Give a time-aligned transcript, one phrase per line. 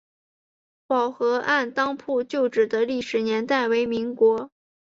[0.87, 4.49] 宝和按当铺旧址的历史年代为民国。